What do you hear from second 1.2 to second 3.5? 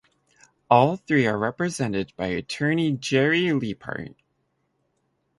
are represented by attorney Jerry